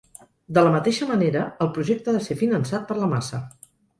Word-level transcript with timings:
De 0.57 0.61
la 0.67 0.71
mateixa 0.75 1.07
manera, 1.09 1.43
el 1.65 1.69
projecte 1.77 2.11
ha 2.11 2.17
de 2.17 2.23
ser 2.29 2.39
finançat 2.41 2.89
per 2.93 2.99
la 3.05 3.13
massa. 3.15 3.45